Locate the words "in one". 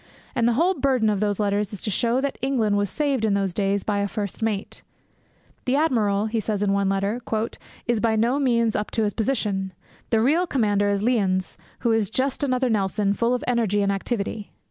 6.63-6.89